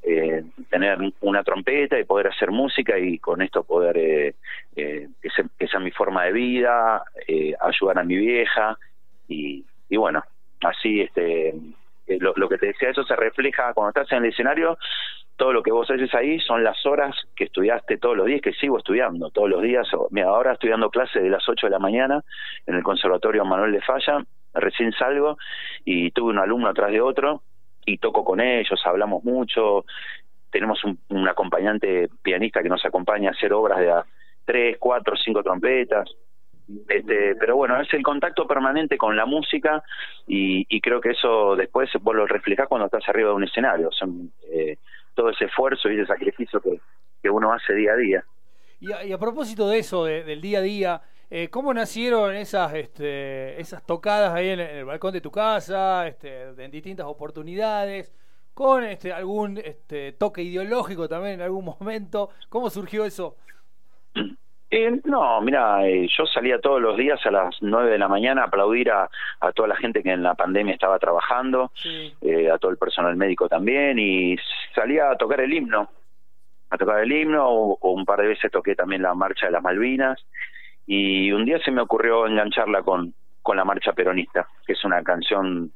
eh, 0.06 0.44
tener 0.70 0.98
una 1.20 1.42
trompeta 1.42 1.98
y 1.98 2.04
poder 2.04 2.28
hacer 2.28 2.50
música 2.50 2.98
y 2.98 3.18
con 3.18 3.42
esto 3.42 3.64
poder 3.64 3.98
eh, 3.98 4.34
eh, 4.76 5.08
que, 5.20 5.66
sea, 5.66 5.80
mi 5.80 5.90
forma 5.90 6.24
de 6.24 6.32
vida, 6.32 7.04
ayudar 7.60 7.98
a 7.98 8.04
mi 8.04 8.16
vieja 8.16 8.78
y, 9.28 9.64
y 9.88 9.96
bueno, 9.96 10.22
así, 10.62 11.00
este, 11.00 11.54
eh, 12.06 12.18
lo, 12.20 12.48
que 12.48 12.58
te 12.58 12.66
decía, 12.66 12.90
eso 12.90 13.04
se 13.04 13.16
refleja 13.16 13.72
cuando 13.74 13.88
estás 13.88 14.10
en 14.12 14.24
el 14.24 14.30
escenario, 14.30 14.78
todo 15.36 15.52
lo 15.52 15.62
que 15.62 15.72
vos 15.72 15.90
haces 15.90 16.14
ahí 16.14 16.38
son 16.40 16.64
las 16.64 16.86
horas 16.86 17.14
que 17.34 17.44
estudiaste 17.44 17.98
todos 17.98 18.16
los 18.16 18.26
días, 18.26 18.40
que 18.40 18.52
sigo 18.52 18.78
estudiando 18.78 19.30
todos 19.30 19.50
los 19.50 19.62
días. 19.62 19.86
Mira, 20.10 20.28
ahora 20.28 20.52
estudiando 20.52 20.88
clase 20.88 21.20
de 21.20 21.28
las 21.28 21.46
8 21.48 21.66
de 21.66 21.70
la 21.70 21.78
mañana 21.78 22.22
en 22.66 22.76
el 22.76 22.82
Conservatorio 22.82 23.44
Manuel 23.44 23.72
de 23.72 23.82
Falla, 23.82 24.24
recién 24.54 24.92
salgo 24.92 25.36
y 25.84 26.10
tuve 26.12 26.30
un 26.30 26.38
alumno 26.38 26.68
atrás 26.68 26.90
de 26.90 27.00
otro 27.00 27.42
y 27.86 27.98
toco 27.98 28.24
con 28.24 28.40
ellos, 28.40 28.80
hablamos 28.84 29.24
mucho, 29.24 29.86
tenemos 30.50 30.82
un, 30.84 31.28
acompañante 31.28 32.08
pianista 32.22 32.62
que 32.62 32.68
nos 32.68 32.84
acompaña 32.84 33.30
a 33.30 33.32
hacer 33.32 33.52
obras 33.52 33.78
de 33.78 33.90
a 33.90 34.04
tres, 34.44 34.76
cuatro, 34.78 35.16
cinco 35.16 35.42
trompetas. 35.42 36.10
Este, 36.88 37.36
pero 37.36 37.54
bueno, 37.56 37.80
es 37.80 37.92
el 37.94 38.02
contacto 38.02 38.46
permanente 38.46 38.98
con 38.98 39.16
la 39.16 39.24
música 39.24 39.84
y, 40.26 40.80
creo 40.80 41.00
que 41.00 41.10
eso 41.10 41.54
después 41.54 41.88
vos 42.00 42.14
lo 42.14 42.26
reflejás 42.26 42.68
cuando 42.68 42.86
estás 42.86 43.08
arriba 43.08 43.30
de 43.30 43.36
un 43.36 43.44
escenario. 43.44 43.90
Son, 43.92 44.32
eh, 44.50 44.76
todo 45.14 45.30
ese 45.30 45.46
esfuerzo 45.46 45.90
y 45.90 45.94
ese 45.94 46.06
sacrificio 46.06 46.60
que, 46.60 46.80
que 47.22 47.30
uno 47.30 47.52
hace 47.52 47.72
día 47.74 47.92
a 47.92 47.96
día. 47.96 48.24
Y 48.80 49.12
a, 49.12 49.18
propósito 49.18 49.68
de 49.68 49.78
eso, 49.78 50.04
del 50.04 50.40
día 50.40 50.58
a 50.58 50.62
día, 50.62 51.02
eh, 51.30 51.48
¿cómo 51.48 51.72
nacieron 51.74 52.34
esas 52.34 52.74
este, 52.74 53.60
esas 53.60 53.84
tocadas 53.84 54.32
ahí 54.32 54.48
en 54.50 54.60
el, 54.60 54.84
balcón 54.84 55.12
de 55.12 55.20
tu 55.20 55.30
casa, 55.30 56.06
este, 56.06 56.50
en 56.58 56.70
distintas 56.70 57.06
oportunidades? 57.06 58.12
con 58.56 58.84
este, 58.84 59.12
algún 59.12 59.58
este, 59.58 60.12
toque 60.12 60.42
ideológico 60.42 61.06
también 61.10 61.34
en 61.34 61.42
algún 61.42 61.66
momento. 61.78 62.30
¿Cómo 62.48 62.70
surgió 62.70 63.04
eso? 63.04 63.36
Eh, 64.70 65.00
no, 65.04 65.42
mira, 65.42 65.86
eh, 65.86 66.08
yo 66.08 66.24
salía 66.24 66.58
todos 66.58 66.80
los 66.80 66.96
días 66.96 67.20
a 67.26 67.30
las 67.30 67.54
9 67.60 67.90
de 67.90 67.98
la 67.98 68.08
mañana 68.08 68.42
a 68.42 68.44
aplaudir 68.46 68.90
a, 68.90 69.10
a 69.40 69.52
toda 69.52 69.68
la 69.68 69.76
gente 69.76 70.02
que 70.02 70.10
en 70.10 70.22
la 70.22 70.34
pandemia 70.34 70.72
estaba 70.72 70.98
trabajando, 70.98 71.70
eh, 72.22 72.50
a 72.50 72.56
todo 72.56 72.70
el 72.70 72.78
personal 72.78 73.14
médico 73.14 73.46
también, 73.46 73.98
y 73.98 74.36
salía 74.74 75.10
a 75.10 75.16
tocar 75.16 75.40
el 75.42 75.52
himno, 75.52 75.90
a 76.70 76.78
tocar 76.78 77.00
el 77.00 77.12
himno, 77.12 77.46
o, 77.46 77.90
un 77.92 78.06
par 78.06 78.22
de 78.22 78.28
veces 78.28 78.50
toqué 78.50 78.74
también 78.74 79.02
la 79.02 79.14
marcha 79.14 79.46
de 79.46 79.52
las 79.52 79.62
Malvinas, 79.62 80.18
y 80.86 81.32
un 81.32 81.44
día 81.44 81.58
se 81.60 81.70
me 81.70 81.82
ocurrió 81.82 82.26
engancharla 82.26 82.82
con, 82.82 83.14
con 83.42 83.56
la 83.56 83.64
marcha 83.64 83.92
peronista, 83.92 84.46
que 84.66 84.74
es 84.74 84.84
una 84.84 85.02
canción 85.02 85.72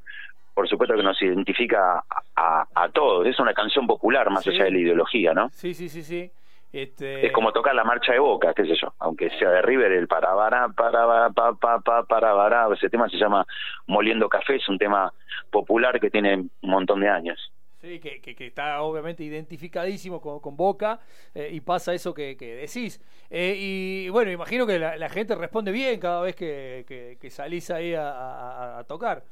por 0.55 0.69
supuesto 0.69 0.95
que 0.95 1.02
nos 1.02 1.21
identifica 1.23 2.05
a, 2.37 2.67
a, 2.75 2.88
todos. 2.90 3.26
Es 3.26 3.38
una 3.38 3.55
canción 3.55 3.87
popular 3.87 4.29
más 4.31 4.47
allá 4.47 4.64
de 4.64 4.71
la 4.73 4.79
ideología, 4.79 5.33
¿no? 5.33 5.49
Sí, 5.52 5.73
sí, 5.73 5.88
sí, 5.88 6.02
sí. 6.02 6.31
Este... 6.73 7.26
Es 7.26 7.33
como 7.33 7.50
tocar 7.52 7.75
la 7.75 7.83
marcha 7.83 8.12
de 8.12 8.19
Boca, 8.19 8.52
qué 8.55 8.64
sé 8.64 8.75
yo, 8.76 8.93
aunque 8.99 9.31
sea 9.31 9.50
de 9.50 9.62
River, 9.62 9.90
el 9.90 10.07
para 10.07 10.35
para 10.37 10.69
para 10.69 11.31
pa 11.31 11.55
pa 11.55 11.81
pa 11.81 12.05
para 12.05 12.75
ese 12.75 12.88
tema 12.90 13.09
se 13.09 13.17
llama 13.17 13.45
Moliendo 13.87 14.29
Café, 14.29 14.57
es 14.57 14.69
un 14.69 14.79
tema 14.79 15.12
popular 15.50 15.99
que 15.99 16.11
tiene 16.11 16.35
un 16.37 16.71
montón 16.71 17.00
de 17.00 17.09
años. 17.09 17.52
Sí, 17.80 17.99
que, 17.99 18.20
que, 18.20 18.46
está 18.46 18.82
obviamente 18.82 19.25
identificadísimo 19.25 20.20
con, 20.20 20.40
con 20.40 20.54
Boca 20.54 21.00
eh, 21.34 21.49
y 21.50 21.60
pasa 21.60 21.94
eso 21.94 22.12
que, 22.12 22.37
que 22.37 22.56
decís. 22.56 23.00
Eh, 23.30 23.54
y 23.56 24.08
bueno, 24.10 24.30
imagino 24.30 24.66
que 24.66 24.78
la, 24.78 25.08
gente 25.08 25.34
responde 25.34 25.72
bien 25.72 25.99
cada 25.99 26.20
vez 26.20 26.37
que, 26.37 27.16
que 27.18 27.30
salís 27.30 27.70
ahí 27.70 27.94
a, 27.94 28.78
a 28.78 28.84
tocar. 28.84 29.25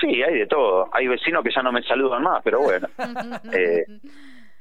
Sí, 0.00 0.22
hay 0.22 0.38
de 0.38 0.46
todo. 0.46 0.88
Hay 0.92 1.06
vecinos 1.06 1.44
que 1.44 1.50
ya 1.54 1.62
no 1.62 1.72
me 1.72 1.82
saludan 1.82 2.22
más, 2.22 2.42
pero 2.42 2.60
bueno. 2.60 2.88
eh, 3.52 3.84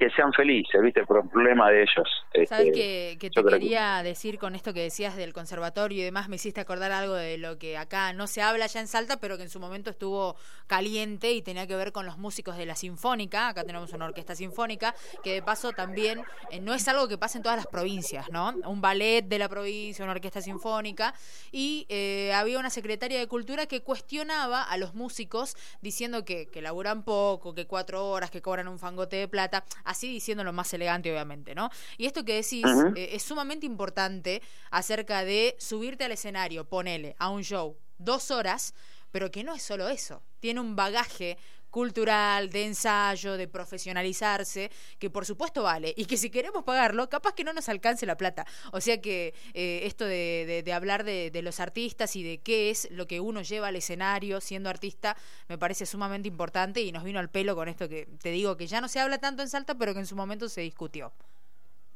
que 0.02 0.10
sean 0.16 0.34
felices, 0.34 0.82
¿viste? 0.82 1.06
Por 1.06 1.24
el 1.24 1.30
problema 1.30 1.70
de 1.70 1.84
ellos. 1.84 2.10
¿Sabes 2.50 2.70
este, 2.70 3.20
que, 3.20 3.30
te 3.30 3.44
quería 3.44 4.02
decir 4.02 4.40
con 4.40 4.56
esto 4.56 4.74
que 4.74 4.82
decías 4.82 5.16
del 5.16 5.32
conservatorio 5.32 6.00
y 6.00 6.02
demás? 6.02 6.28
Me 6.28 6.38
hiciste 6.38 6.60
acordar 6.60 6.92
algo 6.92 7.14
de 7.14 7.38
lo 7.38 7.60
que 7.60 7.78
acá 7.78 8.12
no 8.12 8.26
se 8.26 8.42
habla 8.42 8.66
ya 8.66 8.80
en 8.80 8.88
Salta, 8.88 9.20
pero 9.20 9.38
que 9.38 9.44
en 9.44 9.52
su 9.52 9.60
momento 9.60 9.92
estuvo 9.92 10.38
caliente 10.66 11.34
y 11.34 11.44
tenía 11.44 11.68
que 11.68 11.76
ver 11.76 11.92
con 11.92 12.08
los 12.08 12.18
músicos 12.18 12.58
de 12.58 12.66
la 12.66 12.74
Sinfónica. 12.74 13.50
Acá 13.50 13.64
tenemos 13.64 13.94
una 13.94 14.06
orquesta 14.06 14.34
sinfónica, 14.34 14.96
que 15.24 15.34
de 15.34 15.44
paso 15.44 15.72
también 15.72 16.24
eh, 16.50 16.60
no 16.60 16.74
es 16.74 16.88
algo 16.88 17.08
que 17.08 17.20
pasa 17.20 17.38
en 17.38 17.44
todas 17.44 17.58
las 17.58 17.68
provincias, 17.68 18.28
¿no? 18.32 18.56
Un 18.66 18.82
ballet 18.82 19.22
de 19.22 19.38
la 19.38 19.50
provincia, 19.50 20.04
una 20.04 20.14
orquesta 20.14 20.42
sinfónica. 20.42 21.14
Y 21.52 21.86
eh, 21.90 22.34
había 22.34 22.58
una 22.58 22.72
secretaria 22.72 23.20
de 23.20 23.28
Cultura 23.28 23.68
que 23.68 23.82
cuestionaba 23.84 24.64
a 24.64 24.78
los 24.78 24.96
músicos 24.96 25.56
diciendo 25.84 26.26
que, 26.26 26.48
que 26.48 26.64
laburan 26.64 27.04
poco, 27.04 27.54
que 27.54 27.68
cuatro 27.68 28.10
horas, 28.10 28.32
que 28.32 28.42
cobran 28.42 28.68
un 28.68 28.80
fangote 28.80 29.18
de 29.18 29.28
plata 29.28 29.64
así 29.92 30.08
diciendo 30.08 30.44
lo 30.44 30.54
más 30.54 30.74
elegante, 30.74 31.12
obviamente, 31.12 31.54
¿no? 31.54 31.70
Y 31.98 32.06
esto 32.06 32.26
que 32.26 32.36
decís 32.36 32.66
eh, 32.96 33.10
es 33.14 33.24
sumamente 33.24 33.66
importante 33.66 34.42
acerca 34.72 35.24
de 35.24 35.56
subirte 35.60 36.04
al 36.06 36.12
escenario, 36.12 36.66
ponele 36.66 37.16
a 37.20 37.30
un 37.30 37.44
show 37.44 37.78
dos 37.98 38.32
horas, 38.32 38.74
pero 39.12 39.30
que 39.30 39.44
no 39.44 39.54
es 39.54 39.62
solo 39.62 39.88
eso, 39.90 40.24
tiene 40.40 40.60
un 40.60 40.76
bagaje 40.76 41.38
cultural, 41.72 42.50
de 42.50 42.66
ensayo, 42.66 43.38
de 43.38 43.48
profesionalizarse, 43.48 44.70
que 45.00 45.10
por 45.10 45.26
supuesto 45.26 45.64
vale, 45.64 45.94
y 45.98 46.06
que 46.06 46.18
si 46.18 46.30
queremos 46.30 46.64
pagarlo, 46.64 47.10
capaz 47.10 47.34
que 47.34 47.44
no 47.44 47.54
nos 47.54 47.70
alcance 47.70 48.06
la 48.06 48.18
plata. 48.18 48.46
O 48.72 48.82
sea 48.82 49.02
que 49.02 49.34
eh, 49.54 49.82
esto 49.86 50.06
de, 50.06 50.62
de, 50.64 50.74
hablar 50.74 51.04
de, 51.04 51.32
de, 51.32 51.42
los 51.42 51.60
artistas 51.60 52.16
y 52.16 52.24
de 52.24 52.40
qué 52.40 52.70
es 52.70 52.90
lo 52.92 53.08
que 53.08 53.20
uno 53.20 53.42
lleva 53.42 53.70
al 53.70 53.76
escenario 53.76 54.42
siendo 54.42 54.70
artista, 54.70 55.16
me 55.48 55.58
parece 55.58 55.86
sumamente 55.86 56.28
importante 56.28 56.82
y 56.82 56.92
nos 56.92 57.04
vino 57.04 57.20
al 57.20 57.30
pelo 57.30 57.56
con 57.56 57.68
esto 57.68 57.90
que 57.90 58.08
te 58.22 58.30
digo 58.30 58.58
que 58.58 58.68
ya 58.68 58.82
no 58.82 58.88
se 58.88 59.00
habla 59.00 59.18
tanto 59.18 59.42
en 59.42 59.48
Salta, 59.48 59.76
pero 59.76 59.94
que 59.94 60.00
en 60.00 60.06
su 60.06 60.16
momento 60.16 60.50
se 60.50 60.62
discutió. 60.62 61.12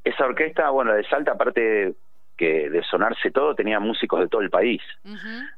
Esa 0.03 0.25
orquesta, 0.25 0.69
bueno, 0.69 0.93
de 0.93 1.03
Salta, 1.07 1.31
aparte 1.31 1.95
que 2.37 2.69
de 2.69 2.83
sonarse 2.83 3.31
todo 3.31 3.55
tenía 3.55 3.79
músicos 3.79 4.19
de 4.19 4.27
todo 4.27 4.41
el 4.41 4.49
país. 4.49 4.81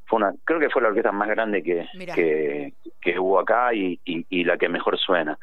Fue 0.05 0.17
una, 0.17 0.33
creo 0.43 0.59
que 0.59 0.69
fue 0.69 0.81
la 0.81 0.89
orquesta 0.89 1.11
más 1.11 1.29
grande 1.29 1.63
que, 1.63 2.73
que, 3.01 3.19
hubo 3.19 3.39
acá 3.39 3.73
y, 3.73 3.99
y, 4.05 4.43
la 4.43 4.57
que 4.57 4.69
mejor 4.69 4.97
suena. 4.97 5.37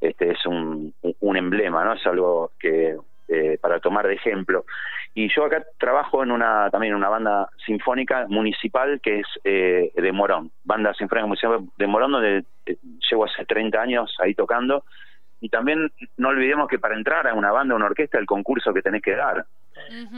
Este 0.00 0.32
es 0.32 0.44
un, 0.46 0.92
un 1.20 1.36
emblema, 1.36 1.84
¿no? 1.84 1.92
Es 1.92 2.04
algo 2.06 2.52
que 2.58 2.96
eh, 3.28 3.56
para 3.60 3.80
tomar 3.80 4.06
de 4.06 4.14
ejemplo. 4.14 4.66
Y 5.14 5.28
yo 5.34 5.44
acá 5.46 5.64
trabajo 5.78 6.22
en 6.22 6.32
una 6.32 6.68
también 6.70 6.94
una 6.94 7.08
banda 7.08 7.48
sinfónica 7.64 8.26
municipal 8.28 9.00
que 9.00 9.20
es 9.20 9.26
eh, 9.44 9.90
de 9.94 10.12
Morón, 10.12 10.50
banda 10.64 10.92
sinfónica 10.92 11.26
municipal 11.26 11.60
de 11.78 11.86
Morón 11.86 12.12
donde 12.12 12.44
eh, 12.66 12.76
llevo 13.10 13.24
hace 13.24 13.46
30 13.46 13.80
años 13.80 14.14
ahí 14.20 14.34
tocando. 14.34 14.84
Y 15.40 15.48
también 15.48 15.90
no 16.18 16.28
olvidemos 16.28 16.68
que 16.68 16.78
para 16.78 16.94
entrar 16.94 17.26
a 17.26 17.32
una 17.32 17.52
banda, 17.52 17.72
a 17.72 17.76
una 17.76 17.86
orquesta, 17.86 18.18
el 18.18 18.26
concurso 18.26 18.74
que 18.74 18.82
tenés 18.82 19.00
que 19.00 19.16
dar. 19.16 19.46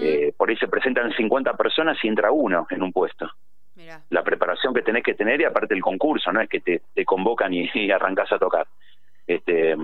Eh, 0.01 0.33
por 0.37 0.51
ahí 0.51 0.57
se 0.57 0.69
presentan 0.69 1.13
50 1.13 1.55
personas 1.55 1.99
y 2.03 2.09
entra 2.09 2.31
uno 2.31 2.67
en 2.71 2.83
un 2.83 2.93
puesto. 2.93 3.31
La 4.11 4.23
preparación 4.23 4.73
que 4.73 4.83
tenés 4.83 5.03
que 5.03 5.15
tener 5.15 5.41
y 5.41 5.45
aparte 5.45 5.75
el 5.75 5.83
concurso, 5.83 6.33
no 6.33 6.41
es 6.41 6.49
que 6.49 6.61
te, 6.61 6.83
te 6.95 7.05
convocan 7.05 7.53
y, 7.53 7.69
y, 7.75 7.91
arrancás 7.91 8.31
a 8.33 8.39
tocar. 8.39 8.67
Este, 9.27 9.77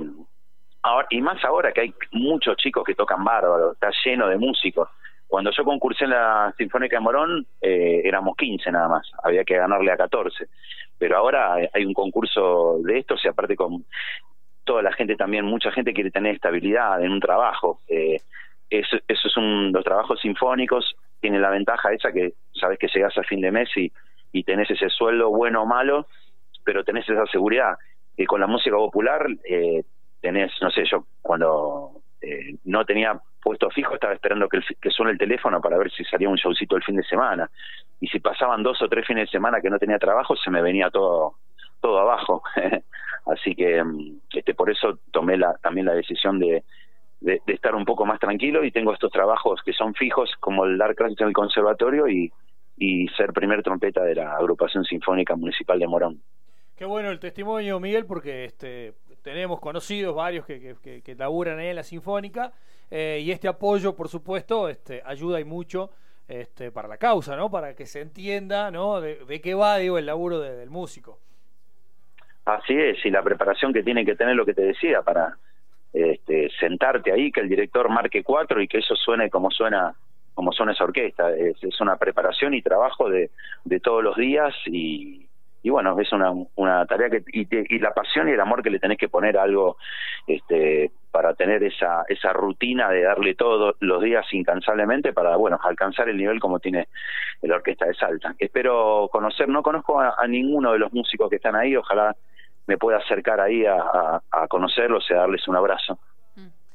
ahora, 0.83 1.07
y 1.11 1.21
más 1.21 1.45
ahora 1.45 1.73
que 1.73 1.83
hay 1.83 1.95
muchos 2.13 2.57
chicos 2.57 2.85
que 2.85 2.95
tocan 2.95 3.25
bárbaro, 3.25 3.73
está 3.73 3.91
lleno 4.05 4.29
de 4.29 4.39
músicos. 4.39 4.89
Cuando 5.27 5.51
yo 5.53 5.65
concursé 5.65 6.05
en 6.05 6.11
la 6.11 6.53
Sinfónica 6.57 6.97
de 6.97 7.01
Morón, 7.01 7.47
eh, 7.61 8.03
éramos 8.05 8.37
15 8.37 8.71
nada 8.73 8.89
más, 8.89 9.11
había 9.23 9.45
que 9.45 9.57
ganarle 9.57 9.93
a 9.93 9.97
14. 9.97 10.47
Pero 10.99 11.17
ahora 11.17 11.55
hay 11.73 11.85
un 11.85 11.95
concurso 11.95 12.79
de 12.83 12.99
estos 12.99 13.25
y 13.25 13.29
aparte 13.29 13.57
con 13.57 13.85
toda 14.65 14.83
la 14.83 14.93
gente 14.93 15.17
también, 15.17 15.45
mucha 15.45 15.71
gente 15.73 15.93
quiere 15.93 16.11
tener 16.11 16.35
estabilidad 16.35 17.03
en 17.03 17.13
un 17.13 17.21
trabajo. 17.21 17.81
Eh, 17.89 18.21
eso, 18.71 18.97
eso 19.09 19.29
es 19.29 19.37
un, 19.37 19.73
los 19.73 19.85
trabajos 19.85 20.21
sinfónicos 20.21 20.97
tienen 21.21 21.43
la 21.43 21.51
ventaja 21.51 21.93
esa 21.93 22.13
que 22.13 22.33
sabes 22.53 22.79
que 22.79 22.89
llegas 22.89 23.17
a 23.19 23.23
fin 23.23 23.41
de 23.41 23.51
mes 23.51 23.69
y, 23.77 23.93
y 24.33 24.43
tenés 24.45 24.71
ese 24.71 24.89
sueldo 24.89 25.31
bueno 25.31 25.63
o 25.63 25.67
malo, 25.67 26.07
pero 26.65 26.85
tenés 26.85 27.09
esa 27.09 27.27
seguridad. 27.27 27.77
Y 28.17 28.27
con 28.27 28.41
la 28.41 28.47
música 28.47 28.77
popular 28.77 29.27
eh, 29.45 29.83
tenés, 30.21 30.53
no 30.61 30.71
sé, 30.71 30.85
yo 30.85 31.05
cuando 31.21 32.03
eh, 32.21 32.57
no 32.65 32.85
tenía 32.85 33.21
puesto 33.43 33.71
fijo 33.71 33.95
estaba 33.95 34.13
esperando 34.13 34.49
que, 34.49 34.61
que 34.81 34.91
suene 34.91 35.13
el 35.13 35.19
teléfono 35.19 35.61
para 35.61 35.79
ver 35.79 35.91
si 35.91 36.05
salía 36.05 36.29
un 36.29 36.37
showcito 36.37 36.77
el 36.77 36.83
fin 36.83 36.97
de 36.97 37.03
semana. 37.05 37.51
Y 38.01 38.09
si 38.09 38.21
pasaban 38.21 38.63
dos 38.63 38.81
o 38.83 38.89
tres 38.89 39.07
fines 39.07 39.27
de 39.27 39.31
semana 39.31 39.61
que 39.61 39.71
no 39.71 39.79
tenía 39.79 39.99
trabajo, 39.99 40.37
se 40.37 40.51
me 40.51 40.63
venía 40.63 40.91
todo 40.91 41.35
todo 41.81 41.99
abajo. 41.99 42.43
Así 43.27 43.55
que 43.55 43.83
mm, 43.83 44.21
este 44.35 44.55
por 44.55 44.71
eso 44.71 44.99
tomé 45.11 45.37
la, 45.37 45.55
también 45.63 45.87
la 45.87 45.95
decisión 45.95 46.39
de, 46.39 46.63
de, 47.21 47.41
estar 47.47 47.75
un 47.75 47.85
poco 47.85 48.07
más 48.07 48.19
tranquilo 48.19 48.65
y 48.65 48.71
tengo 48.71 48.93
estos 48.93 49.11
trabajos 49.13 49.61
que 49.65 49.73
son 49.73 49.95
fijos 49.95 50.31
como 50.41 50.65
el 50.65 50.79
dar 50.79 50.95
clases 50.95 51.21
en 51.21 51.29
el 51.29 51.33
conservatorio 51.33 52.09
y, 52.09 52.33
y 52.77 53.09
ser 53.09 53.33
primer 53.33 53.63
trompeta 53.63 54.03
de 54.03 54.15
la 54.15 54.37
agrupación 54.37 54.85
sinfónica 54.85 55.37
municipal 55.37 55.79
de 55.79 55.87
Morón. 55.87 56.23
Qué 56.77 56.87
bueno 56.87 57.11
el 57.11 57.21
testimonio, 57.21 57.79
Miguel, 57.79 58.07
porque 58.07 58.47
este, 58.47 58.95
tenemos 59.23 59.61
conocidos 59.61 60.15
varios 60.15 60.47
que, 60.47 60.77
que, 60.83 61.03
que, 61.03 61.15
laburan 61.15 61.59
ahí 61.59 61.69
en 61.69 61.77
la 61.77 61.83
sinfónica 61.83 62.53
eh, 62.91 63.21
y 63.23 63.31
este 63.31 63.49
apoyo, 63.49 63.95
por 63.95 64.09
supuesto, 64.09 64.69
este, 64.69 65.03
ayuda 65.05 65.39
y 65.41 65.45
mucho 65.45 65.91
este, 66.27 66.73
para 66.73 66.89
la 66.89 66.97
causa, 66.97 67.37
¿no? 67.37 67.51
Para 67.51 67.75
que 67.75 67.85
se 67.85 68.01
entienda, 68.01 68.71
¿no? 68.71 69.01
De, 69.01 69.17
de 69.27 69.41
qué 69.43 69.53
va, 69.53 69.77
digo, 69.77 69.99
el 69.99 70.07
laburo 70.07 70.41
del 70.41 70.71
músico. 70.71 71.19
Así 72.47 72.73
es, 72.73 73.05
y 73.05 73.11
la 73.11 73.23
preparación 73.23 73.75
que 73.75 73.83
tiene 73.83 74.05
que 74.07 74.17
tener 74.17 74.35
lo 74.35 74.47
que 74.47 74.55
te 74.55 74.63
decía 74.63 75.03
para 75.03 75.37
este, 75.93 76.51
sentarte 76.59 77.13
ahí, 77.13 77.33
que 77.33 77.41
el 77.41 77.49
director 77.49 77.89
marque 77.89 78.23
cuatro 78.23 78.61
y 78.61 78.69
que 78.69 78.79
eso 78.79 78.95
suene 78.95 79.31
como 79.31 79.51
suena 79.51 79.95
como 80.35 80.53
suena 80.53 80.73
esa 80.73 80.85
orquesta. 80.85 81.35
Es, 81.37 81.81
una 81.81 81.97
preparación 81.97 82.55
y 82.55 82.63
trabajo 82.63 83.11
de, 83.11 83.31
de 83.65 83.81
todos 83.81 84.03
los 84.03 84.17
días 84.17 84.55
y, 84.67 85.27
y 85.63 85.71
bueno, 85.71 85.99
es 85.99 86.13
una, 86.13 86.33
una 86.57 86.87
tarea 86.87 87.11
que 87.11 87.23
y, 87.33 87.47
y, 87.75 87.79
la 87.79 87.93
pasión 87.93 88.29
y 88.29 88.33
el 88.33 88.41
amor 88.41 88.63
que 88.63 88.71
le 88.71 88.79
tenés 88.79 88.99
que 88.99 89.09
poner 89.09 89.37
a 89.37 89.43
algo 89.43 89.77
este 90.27 90.91
para 91.11 91.35
tener 91.35 91.63
esa 91.63 92.05
esa 92.09 92.33
rutina 92.33 92.89
de 92.89 93.03
darle 93.03 93.35
todos 93.35 93.77
los 93.81 94.03
días 94.03 94.25
incansablemente 94.33 95.13
para 95.13 95.37
bueno 95.37 95.59
alcanzar 95.63 96.09
el 96.09 96.17
nivel 96.17 96.41
como 96.41 96.61
tiene 96.61 96.89
la 97.43 97.57
orquesta 97.57 97.87
de 97.87 97.95
Salta 97.95 98.35
espero 98.39 99.09
conocer 99.11 99.49
no 99.49 99.63
conozco 99.63 100.01
a, 100.01 100.15
ninguno 100.29 100.73
de 100.73 100.79
los 100.79 100.93
músicos 100.93 101.29
que 101.29 101.37
están 101.37 101.57
ahí 101.57 101.75
ojalá 101.77 102.15
me 102.67 102.79
pueda 102.79 102.99
acercar 102.99 103.41
ahí 103.41 103.65
a, 103.67 104.23
a, 104.31 104.49
conocerlos 104.49 105.05
y 105.11 105.15
a 105.15 105.19
darles 105.19 105.47
un 105.49 105.57
abrazo 105.57 105.99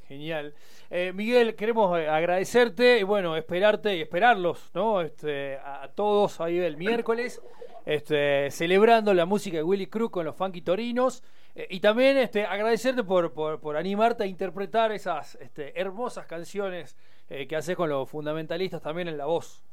genial 0.07 0.53
eh, 0.91 1.11
Miguel, 1.13 1.55
queremos 1.55 1.97
eh, 1.99 2.07
agradecerte 2.07 2.99
y 2.99 3.03
bueno, 3.03 3.35
esperarte 3.35 3.97
y 3.97 4.01
esperarlos, 4.01 4.69
¿no? 4.75 5.01
Este, 5.01 5.57
a 5.57 5.89
todos 5.95 6.39
ahí 6.39 6.59
el 6.59 6.77
miércoles 6.77 7.41
este, 7.85 8.49
celebrando 8.51 9.13
la 9.13 9.25
música 9.25 9.57
de 9.57 9.63
Willy 9.63 9.87
Cruz 9.87 10.09
con 10.09 10.25
los 10.25 10.35
Funky 10.35 10.61
Torinos. 10.61 11.23
Eh, 11.55 11.67
y 11.69 11.79
también 11.79 12.17
este, 12.17 12.45
agradecerte 12.45 13.03
por, 13.03 13.31
por, 13.33 13.77
animarte 13.77 14.23
a 14.23 14.27
interpretar 14.27 14.91
esas 14.91 15.35
este, 15.35 15.79
hermosas 15.79 16.25
canciones 16.25 16.97
eh, 17.29 17.47
que 17.47 17.55
haces 17.55 17.75
con 17.75 17.89
los 17.89 18.09
fundamentalistas 18.09 18.81
también 18.81 19.07
en 19.07 19.17
la 19.17 19.25
voz. 19.25 19.63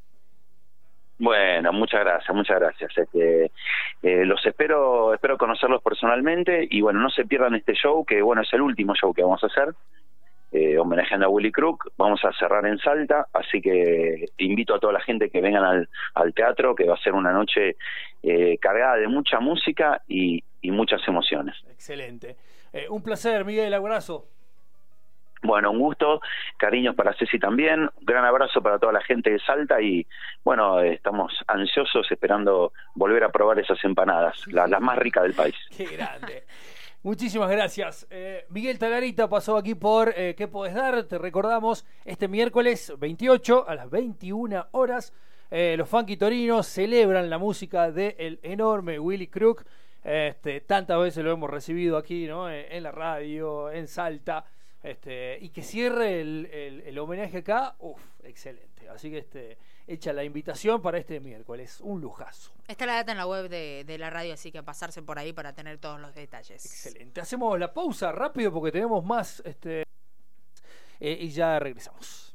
Bueno, 1.23 1.73
muchas 1.73 2.01
gracias, 2.01 2.35
muchas 2.35 2.59
gracias. 2.59 2.99
Este, 2.99 3.53
eh, 4.03 4.25
los 4.25 4.45
espero, 4.45 5.15
espero 5.15 5.39
conocerlos 5.39 5.81
personalmente 5.81 6.67
y 6.69 6.81
bueno, 6.81 6.99
no 6.99 7.11
se 7.11 7.25
pierdan 7.25 7.55
este 7.55 7.75
show 7.75 8.05
que 8.05 8.21
bueno 8.23 8.43
es 8.43 8.53
el 8.53 8.61
último 8.61 8.93
show 8.97 9.15
que 9.15 9.23
vamos 9.23 9.41
a 9.45 9.47
hacer 9.47 9.73
eh, 10.51 10.77
homenajeando 10.77 11.27
a 11.27 11.29
Willy 11.29 11.53
Crook. 11.53 11.93
Vamos 11.97 12.25
a 12.25 12.33
cerrar 12.33 12.67
en 12.67 12.77
Salta, 12.79 13.29
así 13.33 13.61
que 13.63 14.31
invito 14.39 14.75
a 14.75 14.81
toda 14.81 14.93
la 14.93 15.01
gente 15.01 15.31
que 15.31 15.41
vengan 15.41 15.63
al, 15.63 15.89
al 16.15 16.35
teatro, 16.35 16.75
que 16.75 16.89
va 16.89 16.95
a 16.95 17.03
ser 17.03 17.13
una 17.13 17.31
noche 17.31 17.77
eh, 18.25 18.59
cargada 18.59 18.97
de 18.97 19.07
mucha 19.07 19.39
música 19.39 20.03
y, 20.09 20.43
muchas 20.65 21.07
emociones. 21.07 21.55
Excelente. 21.71 22.37
Eh, 22.73 22.87
un 22.89 23.03
placer, 23.03 23.45
Miguel, 23.45 23.73
abrazo. 23.75 24.27
Bueno, 25.43 25.73
un 25.73 25.79
gusto, 25.81 26.21
cariños 26.57 26.95
para 26.95 27.15
Ceci 27.15 27.39
también, 27.39 27.81
un 27.81 27.91
gran 28.03 28.25
abrazo 28.25 28.63
para 28.63 28.79
toda 28.79 28.93
la 28.93 29.03
gente 29.03 29.31
de 29.31 29.41
Salta 29.41 29.81
y 29.81 30.07
bueno, 30.45 30.81
estamos 30.81 31.33
ansiosos 31.49 32.11
esperando 32.11 32.73
volver 32.95 33.25
a 33.25 33.31
probar 33.31 33.59
esas 33.59 33.83
empanadas, 33.85 34.47
las 34.47 34.81
más 34.81 34.99
ricas 34.99 35.25
del 35.25 35.35
país. 35.35 35.57
Qué 35.77 35.87
grande. 35.87 36.45
Muchísimas 37.05 37.51
gracias. 37.51 38.07
Eh, 38.11 38.47
Miguel 38.51 38.79
Tagarita 38.79 39.29
pasó 39.29 39.57
aquí 39.57 39.75
por 39.75 40.15
eh, 40.17 40.37
¿Qué 40.37 40.47
podés 40.47 40.75
dar? 40.75 41.03
Te 41.03 41.19
recordamos, 41.19 41.85
este 42.05 42.29
miércoles 42.29 42.93
28 42.97 43.69
a 43.69 43.75
las 43.75 43.91
21 43.91 44.69
horas, 44.71 45.13
eh, 45.51 45.75
los 45.77 45.89
Funky 45.89 46.17
Torinos 46.17 46.69
celebran 46.69 47.29
la 47.29 47.39
música 47.39 47.91
del 47.91 48.39
enorme 48.45 49.01
Willy 49.01 49.27
Crook. 49.27 49.65
Este, 50.05 50.61
tantas 50.61 51.01
veces 51.01 51.25
lo 51.25 51.33
hemos 51.33 51.51
recibido 51.51 51.97
aquí, 51.97 52.27
¿no? 52.27 52.49
En 52.49 52.83
la 52.85 52.93
radio, 52.93 53.69
en 53.71 53.89
Salta. 53.89 54.45
Este, 54.83 55.39
y 55.41 55.51
que 55.51 55.63
cierre 55.63 56.21
el, 56.21 56.47
el 56.85 56.99
homenaje 56.99 57.39
acá, 57.39 57.77
uff, 57.79 58.03
excelente. 58.25 58.89
Así 58.89 59.11
que 59.11 59.19
este 59.19 59.59
hecha 59.87 60.13
la 60.13 60.25
invitación 60.25 60.81
para 60.81 60.99
este 60.99 61.21
miércoles. 61.21 61.81
Un 61.81 62.01
lujazo. 62.01 62.53
Está 62.69 62.87
la 62.87 62.95
data 62.95 63.13
en 63.13 63.19
la 63.19 63.27
web 63.27 63.49
de, 63.49 63.97
la 63.99 64.11
radio, 64.11 64.35
así 64.35 64.53
que 64.53 64.63
pasarse 64.63 65.03
por 65.03 65.19
ahí 65.19 65.33
para 65.33 65.53
tener 65.53 65.79
todos 65.79 66.01
los 66.01 66.15
detalles. 66.15 66.65
Excelente. 66.65 67.21
Hacemos 67.21 67.59
la 67.59 67.73
pausa 67.73 68.13
rápido 68.13 68.53
porque 68.53 68.73
tenemos 68.73 69.05
más 69.05 69.43
este, 69.45 69.83
eh, 71.01 71.19
y 71.21 71.31
ya 71.31 71.59
regresamos. 71.59 72.32